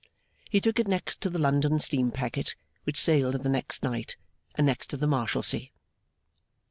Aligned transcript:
He 0.49 0.59
took 0.59 0.79
it 0.79 0.87
next 0.87 1.21
to 1.21 1.29
the 1.29 1.37
London 1.37 1.77
Steam 1.77 2.09
Packet, 2.09 2.55
which 2.85 2.99
sailed 2.99 3.35
in 3.35 3.43
the 3.43 3.65
night; 3.87 4.17
and 4.55 4.65
next 4.65 4.87
to 4.89 4.97
the 4.97 5.05
Marshalsea. 5.05 5.69